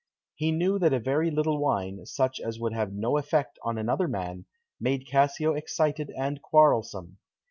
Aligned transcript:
He 0.33 0.51
knew 0.51 0.79
that 0.79 0.93
a 0.93 0.99
very 0.99 1.29
little 1.29 1.59
wine, 1.61 2.07
such 2.07 2.39
as 2.39 2.59
would 2.59 2.73
have 2.73 2.91
no 2.91 3.19
effect 3.19 3.59
on 3.61 3.77
another 3.77 4.07
man, 4.07 4.45
made 4.79 5.05
Cassio 5.05 5.53
excited 5.53 6.11
and 6.17 6.41
quarrelsome. 6.41 7.17